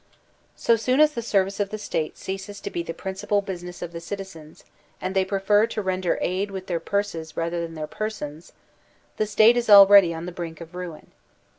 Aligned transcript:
So 0.55 0.77
soon 0.77 0.99
as 0.99 1.11
the 1.13 1.21
service 1.21 1.59
of 1.59 1.69
the 1.69 1.77
State 1.77 2.17
ceases 2.17 2.59
to 2.61 2.71
be 2.71 2.81
the 2.81 2.91
principal 2.91 3.39
business 3.43 3.83
of 3.83 3.91
the 3.91 3.99
citizens, 4.01 4.63
and 4.99 5.15
they 5.15 5.23
prefer 5.23 5.67
to 5.67 5.81
ren 5.83 6.01
der 6.01 6.17
aid 6.21 6.49
with 6.49 6.65
their 6.65 6.79
purses 6.79 7.37
rather 7.37 7.61
than 7.61 7.75
their 7.75 7.85
persons, 7.85 8.51
the 9.17 9.27
State 9.27 9.57
is 9.57 9.69
already 9.69 10.11
on 10.11 10.25
the 10.25 10.31
brink 10.31 10.59
of 10.59 10.73
ruin. 10.73 11.11